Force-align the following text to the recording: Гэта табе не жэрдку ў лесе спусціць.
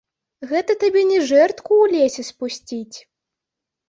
Гэта 0.51 0.75
табе 0.83 1.03
не 1.09 1.19
жэрдку 1.31 1.71
ў 1.83 1.99
лесе 1.99 2.21
спусціць. 2.31 2.97